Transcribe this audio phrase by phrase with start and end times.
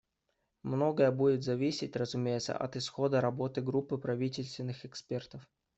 [0.63, 5.47] Многое будет зависеть, разумеется, и от исхода работы группы правительственных экспертов.